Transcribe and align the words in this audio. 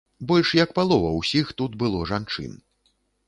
Больш 0.29 0.53
як 0.59 0.71
палова 0.77 1.11
ўсіх 1.19 1.51
тут 1.63 1.77
было 1.83 1.99
жанчын. 2.13 2.59